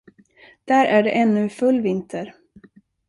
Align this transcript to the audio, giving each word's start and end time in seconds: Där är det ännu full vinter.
Där 0.65 0.85
är 0.85 1.03
det 1.03 1.09
ännu 1.09 1.49
full 1.49 1.81
vinter. 1.81 2.33